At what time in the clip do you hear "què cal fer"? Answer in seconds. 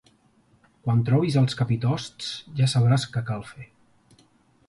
3.17-3.67